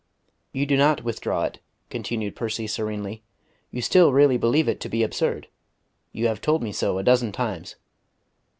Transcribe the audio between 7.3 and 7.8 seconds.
times.